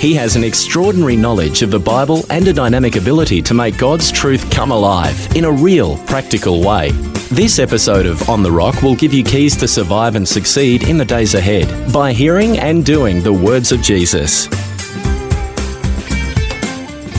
[0.00, 4.10] He has an extraordinary knowledge of the Bible and a dynamic ability to make God's
[4.10, 6.90] truth come alive in a real, practical way.
[7.30, 10.96] This episode of On the Rock will give you keys to survive and succeed in
[10.96, 14.48] the days ahead by hearing and doing the words of Jesus.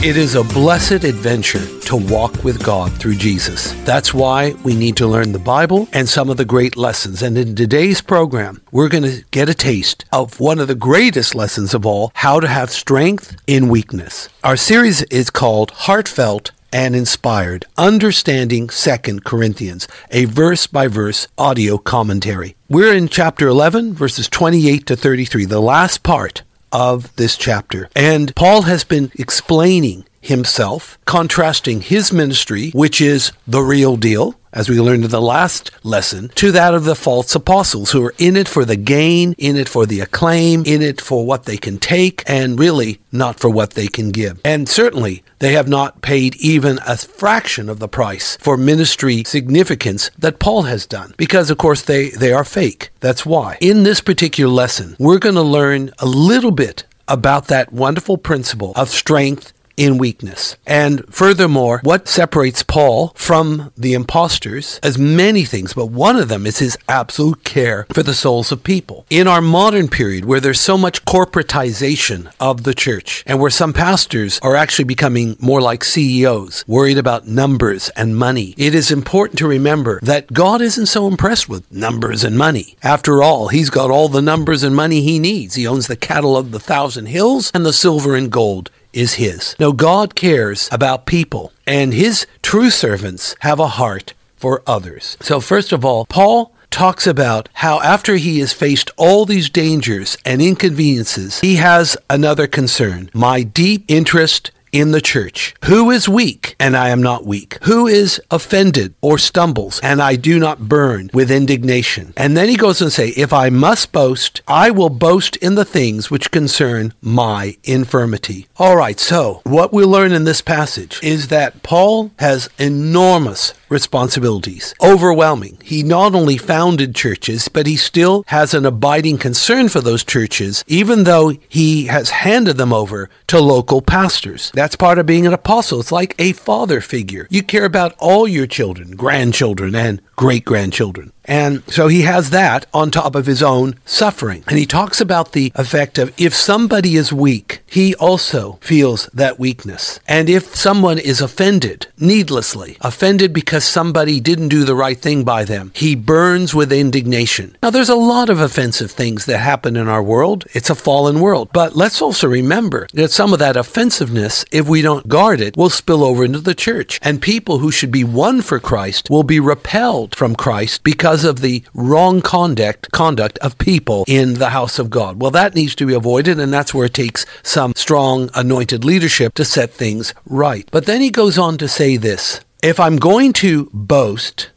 [0.04, 3.72] It is a blessed adventure to walk with God through Jesus.
[3.84, 7.22] That's why we need to learn the Bible and some of the great lessons.
[7.22, 11.36] And in today's program, we're going to get a taste of one of the greatest
[11.36, 14.28] lessons of all how to have strength in weakness.
[14.42, 21.78] Our series is called Heartfelt and inspired Understanding Second Corinthians, a verse by verse audio
[21.78, 22.56] commentary.
[22.68, 26.42] We're in chapter 11, verses 28 to 33, the last part
[26.72, 27.88] of this chapter.
[27.94, 34.68] And Paul has been explaining himself, contrasting his ministry, which is the real deal, as
[34.68, 38.36] we learned in the last lesson, to that of the false apostles who are in
[38.36, 41.78] it for the gain, in it for the acclaim, in it for what they can
[41.78, 44.40] take, and really not for what they can give.
[44.44, 50.10] And certainly they have not paid even a fraction of the price for ministry significance
[50.18, 52.90] that Paul has done, because of course they, they are fake.
[53.00, 53.58] That's why.
[53.60, 58.72] In this particular lesson, we're going to learn a little bit about that wonderful principle
[58.76, 60.56] of strength in weakness.
[60.66, 66.46] And furthermore, what separates Paul from the impostors as many things, but one of them
[66.46, 69.06] is his absolute care for the souls of people.
[69.10, 73.72] In our modern period, where there's so much corporatization of the church, and where some
[73.72, 79.38] pastors are actually becoming more like CEOs, worried about numbers and money, it is important
[79.38, 82.76] to remember that God isn't so impressed with numbers and money.
[82.82, 85.54] After all, he's got all the numbers and money he needs.
[85.54, 89.56] He owns the cattle of the thousand hills and the silver and gold is his.
[89.58, 95.16] No, God cares about people, and his true servants have a heart for others.
[95.20, 100.16] So, first of all, Paul talks about how after he has faced all these dangers
[100.24, 105.54] and inconveniences, he has another concern my deep interest in the church.
[105.66, 107.58] Who is weak and I am not weak?
[107.62, 112.14] Who is offended or stumbles and I do not burn with indignation?
[112.16, 115.64] And then he goes and say, if I must boast, I will boast in the
[115.64, 118.46] things which concern my infirmity.
[118.56, 118.98] All right.
[118.98, 125.58] So what we learn in this passage is that Paul has enormous responsibilities, overwhelming.
[125.64, 130.62] He not only founded churches, but he still has an abiding concern for those churches,
[130.68, 134.52] even though he has handed them over to local pastors.
[134.54, 135.80] That's part of being an apostle.
[135.80, 137.26] It's like a father figure.
[137.30, 141.12] You care about all your children, grandchildren, and great grandchildren.
[141.24, 144.44] And so he has that on top of his own suffering.
[144.48, 149.38] And he talks about the effect of if somebody is weak, he also feels that
[149.38, 150.00] weakness.
[150.08, 155.44] And if someone is offended, needlessly, offended because somebody didn't do the right thing by
[155.44, 157.56] them, he burns with indignation.
[157.62, 160.44] Now, there's a lot of offensive things that happen in our world.
[160.52, 161.50] It's a fallen world.
[161.52, 165.70] But let's also remember that some of that offensiveness, if we don't guard it, will
[165.70, 166.98] spill over into the church.
[167.02, 171.24] And people who should be won for Christ will be repelled from Christ because because
[171.26, 175.20] of the wrong conduct conduct of people in the house of God.
[175.20, 179.34] Well, that needs to be avoided, and that's where it takes some strong anointed leadership
[179.34, 180.66] to set things right.
[180.72, 184.52] But then he goes on to say this if I'm going to boast,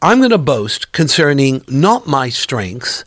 [0.00, 3.04] I'm going to boast concerning not my strengths,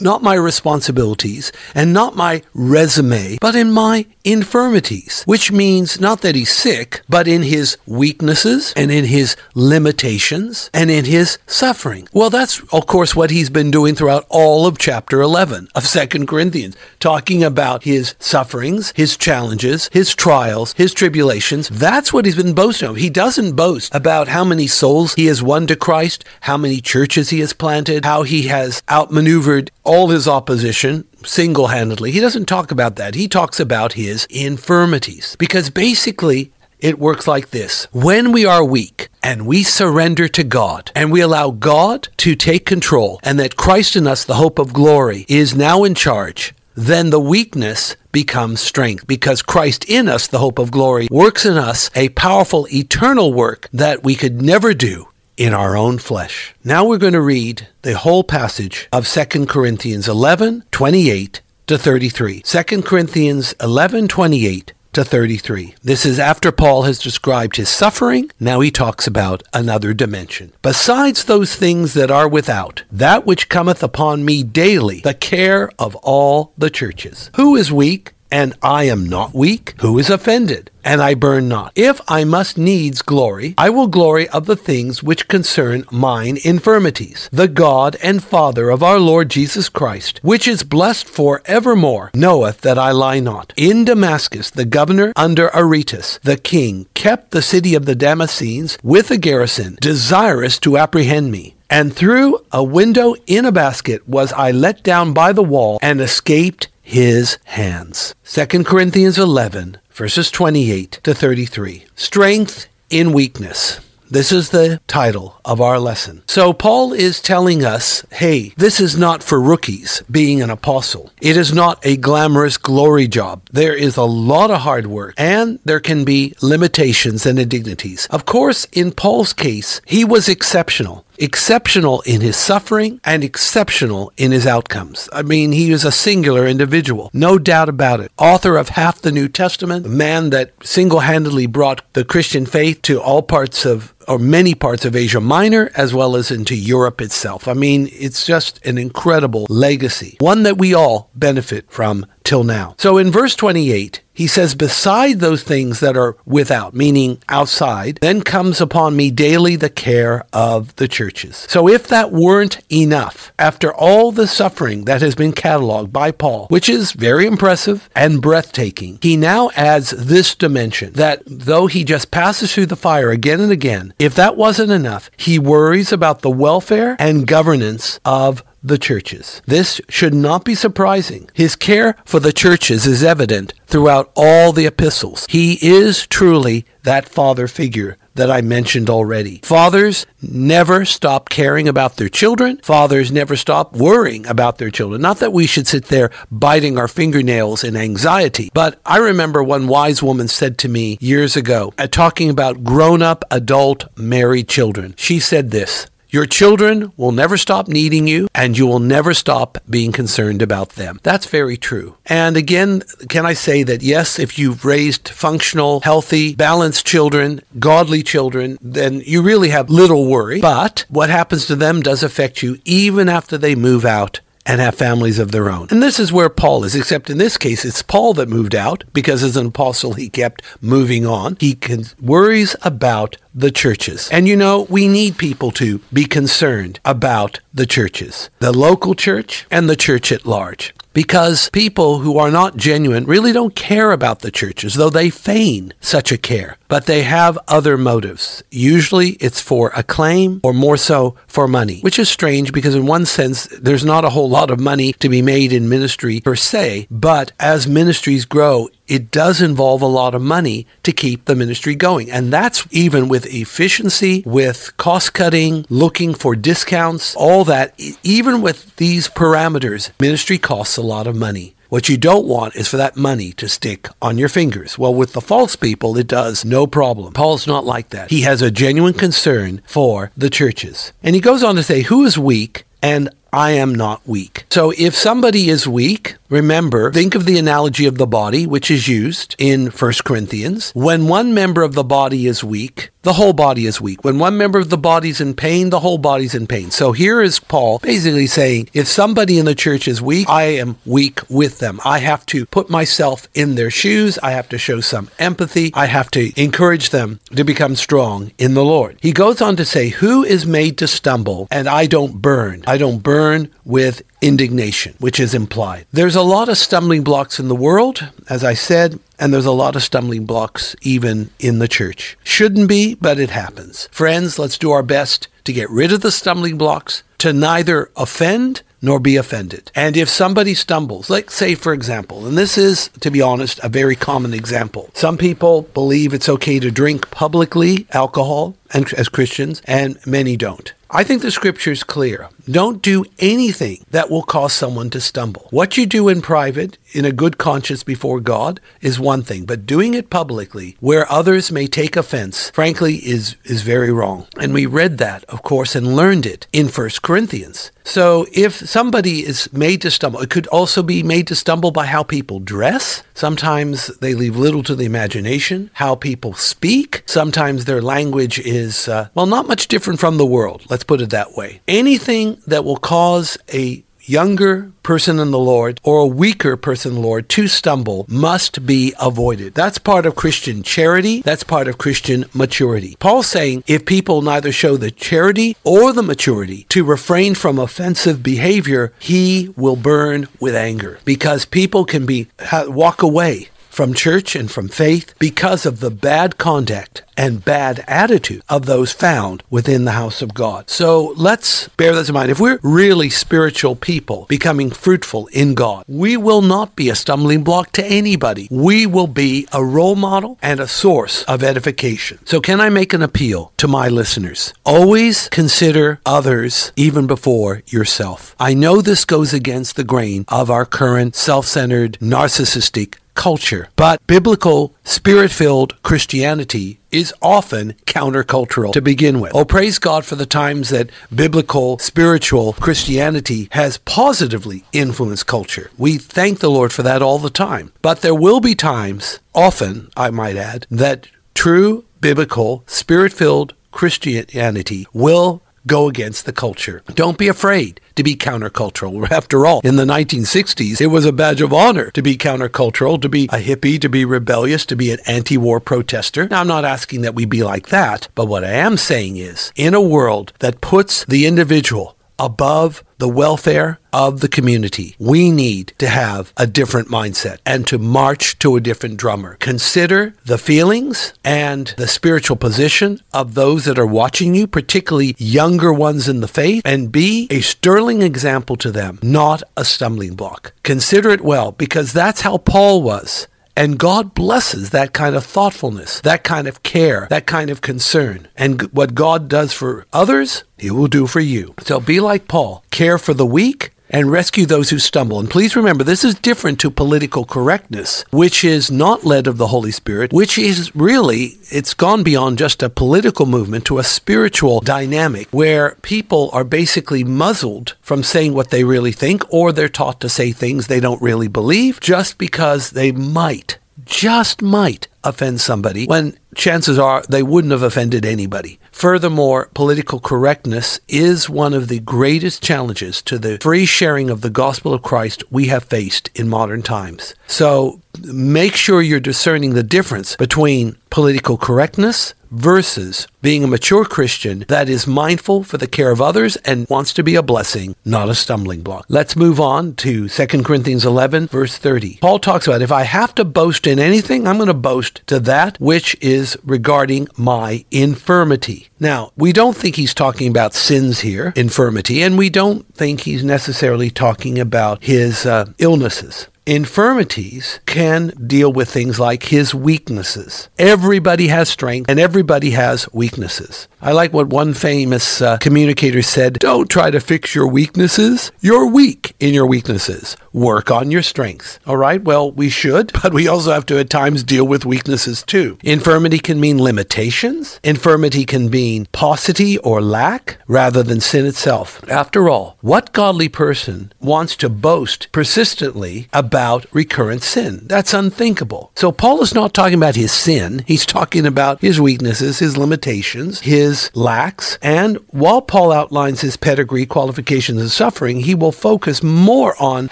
[0.00, 6.34] not my responsibilities, and not my resume, but in my infirmities, which means not that
[6.34, 12.08] he's sick, but in his weaknesses and in his limitations and in his suffering.
[12.12, 16.26] Well, that's of course what he's been doing throughout all of chapter 11 of Second
[16.26, 21.68] Corinthians, talking about his sufferings, his challenges, his trials, his tribulations.
[21.68, 22.96] That's what he's been boasting of.
[22.96, 27.30] He doesn't boast about how many souls he has won to Christ, how many churches
[27.30, 29.43] he has planted, how he has outmaneuvered
[29.84, 32.10] all his opposition, single handedly.
[32.10, 33.14] He doesn't talk about that.
[33.14, 35.36] He talks about his infirmities.
[35.38, 37.86] Because basically, it works like this.
[37.92, 42.66] When we are weak and we surrender to God and we allow God to take
[42.66, 47.10] control and that Christ in us, the hope of glory, is now in charge, then
[47.10, 51.90] the weakness becomes strength because Christ in us, the hope of glory, works in us
[51.94, 56.54] a powerful eternal work that we could never do in our own flesh.
[56.64, 62.40] Now we're going to read the whole passage of 2 Corinthians 11, 28 to 33.
[62.40, 65.74] 2 Corinthians 11, 28 to 33.
[65.82, 68.30] This is after Paul has described his suffering.
[68.38, 70.52] Now he talks about another dimension.
[70.62, 75.96] Besides those things that are without, that which cometh upon me daily, the care of
[75.96, 77.30] all the churches.
[77.34, 78.13] Who is weak?
[78.34, 79.74] And I am not weak?
[79.78, 80.68] Who is offended?
[80.82, 81.72] And I burn not.
[81.76, 87.30] If I must needs glory, I will glory of the things which concern mine infirmities.
[87.32, 92.62] The God and Father of our Lord Jesus Christ, which is blessed for evermore, knoweth
[92.62, 93.52] that I lie not.
[93.56, 99.12] In Damascus, the governor under Aretas, the king, kept the city of the Damascenes with
[99.12, 101.54] a garrison, desirous to apprehend me.
[101.70, 106.00] And through a window in a basket was I let down by the wall and
[106.00, 108.14] escaped his hands.
[108.24, 111.86] 2 Corinthians 11, verses 28 to 33.
[111.96, 113.80] Strength in weakness.
[114.10, 116.22] This is the title of our lesson.
[116.28, 121.10] So, Paul is telling us hey, this is not for rookies being an apostle.
[121.20, 123.42] It is not a glamorous glory job.
[123.50, 128.06] There is a lot of hard work, and there can be limitations and indignities.
[128.10, 134.32] Of course, in Paul's case, he was exceptional exceptional in his suffering and exceptional in
[134.32, 135.08] his outcomes.
[135.12, 138.12] I mean, he is a singular individual, no doubt about it.
[138.18, 142.82] Author of half the New Testament, a man that single handedly brought the Christian faith
[142.82, 147.00] to all parts of or many parts of Asia Minor as well as into Europe
[147.00, 147.48] itself.
[147.48, 152.74] I mean, it's just an incredible legacy, one that we all benefit from till now.
[152.78, 158.22] So in verse 28, he says, Beside those things that are without, meaning outside, then
[158.22, 161.46] comes upon me daily the care of the churches.
[161.48, 166.46] So if that weren't enough, after all the suffering that has been cataloged by Paul,
[166.48, 172.10] which is very impressive and breathtaking, he now adds this dimension that though he just
[172.10, 176.30] passes through the fire again and again, if that wasn't enough, he worries about the
[176.30, 179.42] welfare and governance of the churches.
[179.46, 181.30] This should not be surprising.
[181.34, 185.26] His care for the churches is evident throughout all the epistles.
[185.28, 189.40] He is truly that father figure that I mentioned already.
[189.42, 192.58] Fathers never stop caring about their children.
[192.58, 195.02] Fathers never stop worrying about their children.
[195.02, 199.66] Not that we should sit there biting our fingernails in anxiety, but I remember one
[199.66, 204.94] wise woman said to me years ago, uh, talking about grown up, adult, married children.
[204.96, 209.58] She said this your children will never stop needing you, and you will never stop
[209.68, 211.00] being concerned about them.
[211.02, 211.96] That's very true.
[212.06, 218.04] And again, can I say that yes, if you've raised functional, healthy, balanced children, godly
[218.04, 220.40] children, then you really have little worry.
[220.40, 224.74] But what happens to them does affect you even after they move out and have
[224.74, 225.68] families of their own.
[225.70, 228.84] And this is where Paul is, except in this case, it's Paul that moved out
[228.92, 231.36] because as an apostle, he kept moving on.
[231.40, 234.08] He can, worries about the churches.
[234.10, 239.46] And you know, we need people to be concerned about the churches, the local church
[239.50, 244.20] and the church at large because people who are not genuine really don't care about
[244.20, 246.56] the churches, though they feign such a care.
[246.68, 248.42] But they have other motives.
[248.50, 253.04] Usually it's for acclaim or more so for money, which is strange because, in one
[253.04, 256.86] sense, there's not a whole lot of money to be made in ministry per se.
[256.90, 261.74] But as ministries grow, it does involve a lot of money to keep the ministry
[261.74, 262.10] going.
[262.10, 267.74] And that's even with efficiency, with cost cutting, looking for discounts, all that.
[268.02, 271.54] Even with these parameters, ministry costs a lot of money.
[271.70, 274.78] What you don't want is for that money to stick on your fingers.
[274.78, 277.12] Well, with the false people, it does no problem.
[277.14, 278.10] Paul's not like that.
[278.10, 280.92] He has a genuine concern for the churches.
[281.02, 284.44] And he goes on to say, Who is weak and I am not weak.
[284.50, 288.88] So if somebody is weak, remember, think of the analogy of the body, which is
[288.88, 290.72] used in 1 Corinthians.
[290.74, 294.02] When one member of the body is weak, the whole body is weak.
[294.02, 296.70] When one member of the body is in pain, the whole body's in pain.
[296.70, 300.76] So here is Paul basically saying, if somebody in the church is weak, I am
[300.84, 301.80] weak with them.
[301.84, 304.18] I have to put myself in their shoes.
[304.22, 305.70] I have to show some empathy.
[305.74, 308.98] I have to encourage them to become strong in the Lord.
[309.02, 312.64] He goes on to say, who is made to stumble and I don't burn?
[312.66, 315.86] I don't burn with indignation, which is implied.
[315.92, 319.52] There's a lot of stumbling blocks in the world, as I said, and there's a
[319.52, 322.16] lot of stumbling blocks even in the church.
[322.24, 323.88] Shouldn't be, but it happens.
[323.90, 328.62] Friends, let's do our best to get rid of the stumbling blocks, to neither offend
[328.84, 329.72] nor be offended.
[329.74, 333.68] And if somebody stumbles, like say for example, and this is to be honest a
[333.70, 334.90] very common example.
[334.92, 340.74] Some people believe it's okay to drink publicly alcohol and as Christians and many don't.
[340.90, 342.28] I think the scripture is clear.
[342.48, 345.48] Don't do anything that will cause someone to stumble.
[345.50, 349.66] What you do in private, in a good conscience before God, is one thing, but
[349.66, 354.28] doing it publicly, where others may take offense, frankly, is, is very wrong.
[354.38, 357.72] And we read that, of course, and learned it in 1 Corinthians.
[357.86, 361.86] So if somebody is made to stumble, it could also be made to stumble by
[361.86, 363.02] how people dress.
[363.14, 365.70] Sometimes they leave little to the imagination.
[365.74, 367.02] How people speak.
[367.06, 370.64] Sometimes their language is, uh, well, not much different from the world.
[370.68, 371.60] Let's put it that way.
[371.68, 376.94] Anything that will cause a younger person in the Lord or a weaker person in
[376.96, 379.54] the Lord to stumble must be avoided.
[379.54, 381.22] That's part of Christian charity.
[381.22, 382.96] That's part of Christian maturity.
[382.98, 388.22] Paul's saying if people neither show the charity or the maturity to refrain from offensive
[388.22, 394.50] behavior, he will burn with anger because people can be walk away from church and
[394.50, 399.92] from faith because of the bad conduct and bad attitude of those found within the
[399.92, 400.70] house of God.
[400.70, 402.30] So let's bear this in mind.
[402.30, 407.44] If we're really spiritual people becoming fruitful in God, we will not be a stumbling
[407.44, 408.48] block to anybody.
[408.50, 412.18] We will be a role model and a source of edification.
[412.26, 414.52] So can I make an appeal to my listeners?
[414.64, 418.34] Always consider others even before yourself.
[418.38, 423.68] I know this goes against the grain of our current self-centered, narcissistic culture.
[423.76, 429.34] But biblical, spirit filled Christianity is often countercultural to begin with.
[429.34, 435.70] Oh, praise God for the times that biblical, spiritual Christianity has positively influenced culture.
[435.76, 437.72] We thank the Lord for that all the time.
[437.82, 444.86] But there will be times, often, I might add, that true, biblical, spirit filled Christianity
[444.92, 446.82] will go against the culture.
[446.94, 449.10] Don't be afraid to be countercultural.
[449.10, 453.08] After all, in the 1960s, it was a badge of honor to be countercultural, to
[453.08, 456.28] be a hippie, to be rebellious, to be an anti war protester.
[456.28, 459.52] Now, I'm not asking that we be like that, but what I am saying is
[459.56, 464.94] in a world that puts the individual above the welfare of the community.
[464.98, 469.36] We need to have a different mindset and to march to a different drummer.
[469.40, 475.72] Consider the feelings and the spiritual position of those that are watching you, particularly younger
[475.72, 480.52] ones in the faith, and be a sterling example to them, not a stumbling block.
[480.62, 483.28] Consider it well because that's how Paul was.
[483.56, 488.28] And God blesses that kind of thoughtfulness, that kind of care, that kind of concern.
[488.36, 491.54] And what God does for others, He will do for you.
[491.60, 492.64] So be like Paul.
[492.70, 495.20] Care for the weak, and rescue those who stumble.
[495.20, 499.46] And please remember, this is different to political correctness, which is not led of the
[499.46, 504.58] Holy Spirit, which is really, it's gone beyond just a political movement to a spiritual
[504.60, 510.00] dynamic where people are basically muzzled from saying what they really think, or they're taught
[510.00, 515.86] to say things they don't really believe just because they might, just might offend somebody
[515.86, 518.58] when chances are they wouldn't have offended anybody.
[518.74, 524.28] Furthermore, political correctness is one of the greatest challenges to the free sharing of the
[524.28, 527.14] gospel of Christ we have faced in modern times.
[527.28, 534.44] So make sure you're discerning the difference between political correctness versus being a mature Christian
[534.48, 538.08] that is mindful for the care of others and wants to be a blessing, not
[538.08, 538.84] a stumbling block.
[538.88, 541.98] Let's move on to 2 Corinthians 11, verse 30.
[542.00, 545.20] Paul talks about if I have to boast in anything, I'm going to boast to
[545.20, 548.68] that which is regarding my infirmity.
[548.78, 553.24] Now, we don't think he's talking about sins here, infirmity, and we don't think he's
[553.24, 560.48] necessarily talking about his uh, illnesses infirmities can deal with things like his weaknesses.
[560.58, 563.68] Everybody has strength and everybody has weaknesses.
[563.80, 568.32] I like what one famous uh, communicator said Don't try to fix your weaknesses.
[568.40, 570.16] You're weak in your weaknesses.
[570.32, 571.58] Work on your strengths.
[571.66, 572.02] All right?
[572.02, 575.58] Well, we should, but we also have to at times deal with weaknesses too.
[575.62, 581.82] Infirmity can mean limitations, infirmity can mean paucity or lack rather than sin itself.
[581.88, 587.60] After all, what godly person wants to boast persistently about about recurrent sin.
[587.66, 588.72] That's unthinkable.
[588.74, 590.64] So Paul is not talking about his sin.
[590.66, 594.58] He's talking about his weaknesses, his limitations, his lacks.
[594.60, 599.86] And while Paul outlines his pedigree, qualifications, and suffering, he will focus more on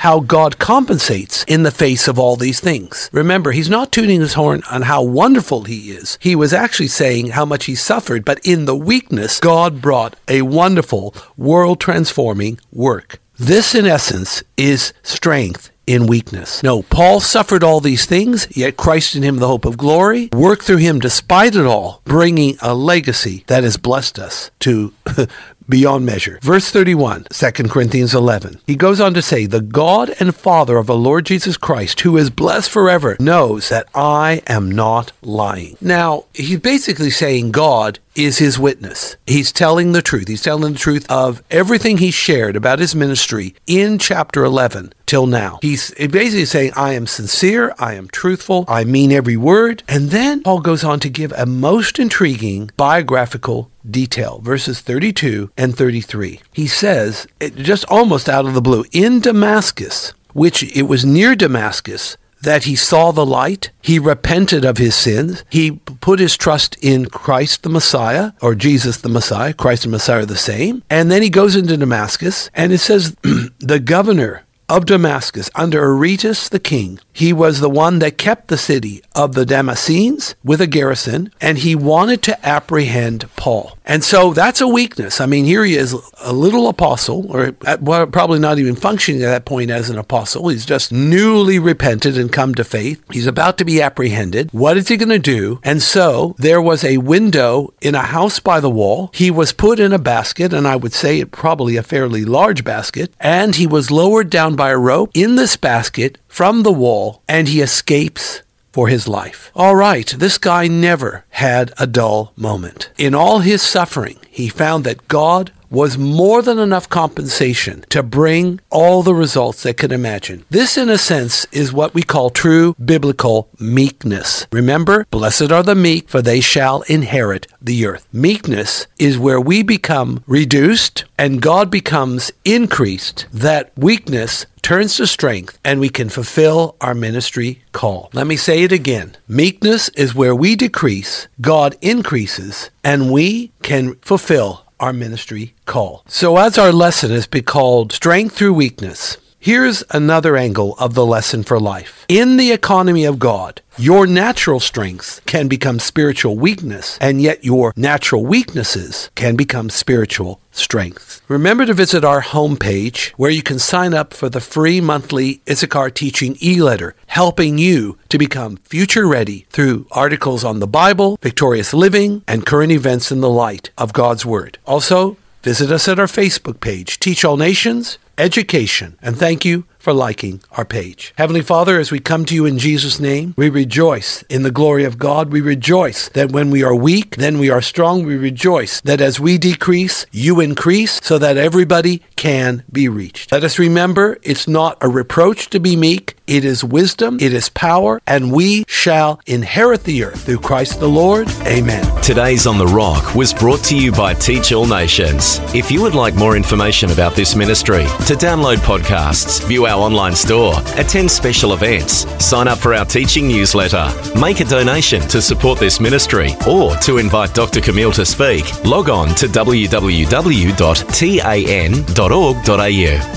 [0.00, 3.08] how God compensates in the face of all these things.
[3.12, 6.18] Remember, he's not tuning his horn on how wonderful he is.
[6.20, 10.42] He was actually saying how much he suffered, but in the weakness, God brought a
[10.42, 13.20] wonderful, world transforming work.
[13.38, 16.62] This, in essence, is strength in weakness.
[16.62, 20.62] No, Paul suffered all these things, yet Christ in him the hope of glory, worked
[20.62, 24.92] through him despite it all, bringing a legacy that has blessed us to
[25.68, 26.38] beyond measure.
[26.42, 28.60] Verse 31, 2 Corinthians 11.
[28.66, 32.16] He goes on to say, The God and Father of the Lord Jesus Christ, who
[32.16, 35.76] is blessed forever, knows that I am not lying.
[35.80, 39.16] Now, he's basically saying God is his witness.
[39.26, 40.28] He's telling the truth.
[40.28, 45.26] He's telling the truth of everything he shared about his ministry in chapter 11 till
[45.26, 45.58] now.
[45.62, 49.82] He's basically saying, I am sincere, I am truthful, I mean every word.
[49.88, 55.76] And then Paul goes on to give a most intriguing biographical detail, verses 32 and
[55.76, 56.40] 33.
[56.52, 57.26] He says,
[57.56, 62.76] just almost out of the blue, in Damascus, which it was near Damascus that he
[62.76, 67.68] saw the light, he repented of his sins, he put his trust in Christ the
[67.68, 71.56] Messiah, or Jesus the Messiah, Christ and Messiah are the same, and then he goes
[71.56, 73.16] into Damascus, and it says
[73.58, 76.98] the governor of Damascus under Aretas the king.
[77.12, 81.58] He was the one that kept the city of the Damascenes with a garrison, and
[81.58, 83.76] he wanted to apprehend Paul.
[83.84, 85.20] And so that's a weakness.
[85.20, 89.22] I mean, here he is, a little apostle, or at, well, probably not even functioning
[89.22, 90.48] at that point as an apostle.
[90.48, 93.02] He's just newly repented and come to faith.
[93.10, 94.50] He's about to be apprehended.
[94.52, 95.60] What is he going to do?
[95.64, 99.10] And so there was a window in a house by the wall.
[99.12, 102.64] He was put in a basket, and I would say it probably a fairly large
[102.64, 107.22] basket, and he was lowered down by a rope in this basket from the wall,
[107.28, 108.42] and he escapes
[108.72, 109.50] for his life.
[109.54, 112.90] All right, this guy never had a dull moment.
[112.96, 118.60] In all his suffering, he found that God was more than enough compensation to bring
[118.70, 120.44] all the results they could imagine.
[120.50, 124.46] This, in a sense, is what we call true biblical meekness.
[124.52, 128.06] Remember, blessed are the meek, for they shall inherit the earth.
[128.12, 135.58] Meekness is where we become reduced and God becomes increased, that weakness turns to strength
[135.64, 138.10] and we can fulfill our ministry call.
[138.12, 139.16] Let me say it again.
[139.28, 146.04] Meekness is where we decrease, God increases, and we can fulfill our ministry call.
[146.08, 151.06] So, as our lesson has been called Strength Through Weakness, here's another angle of the
[151.06, 152.04] lesson for life.
[152.08, 157.72] In the economy of God, your natural strengths can become spiritual weakness, and yet your
[157.76, 161.20] natural weaknesses can become spiritual strengths.
[161.28, 165.90] Remember to visit our homepage where you can sign up for the free monthly Issachar
[165.90, 172.22] Teaching e-letter, helping you to become future ready through articles on the Bible, victorious living,
[172.28, 174.58] and current events in the light of God's Word.
[174.66, 179.92] Also, visit us at our Facebook page, Teach All Nations Education, and thank you for
[179.92, 181.12] liking our page.
[181.18, 184.84] Heavenly Father, as we come to you in Jesus' name, we rejoice in the glory
[184.84, 185.32] of God.
[185.32, 188.06] We rejoice that when we are weak, then we are strong.
[188.06, 193.32] We rejoice that as we decrease, you increase so that everybody can be reached.
[193.32, 196.16] Let us remember it's not a reproach to be meek.
[196.28, 200.88] It is wisdom, it is power, and we shall inherit the earth through Christ the
[200.88, 201.28] Lord.
[201.42, 201.84] Amen.
[202.00, 205.40] Today's On the Rock was brought to you by Teach All Nations.
[205.52, 210.14] If you would like more information about this ministry, to download podcasts, view our online
[210.14, 215.58] store, attend special events, sign up for our teaching newsletter, make a donation to support
[215.58, 217.60] this ministry, or to invite Dr.
[217.60, 220.06] Kameel to speak, log on to www.tan.org.au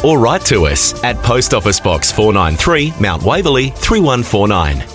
[0.10, 4.95] or write to us at Post Office Box 493, Mount Waverley 3149.